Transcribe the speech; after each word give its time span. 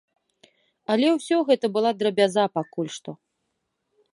Але 0.93 1.07
ўсё 1.17 1.37
гэта 1.49 1.65
была 1.75 1.91
драбяза 1.99 2.43
пакуль 2.59 2.91
што. 2.99 3.11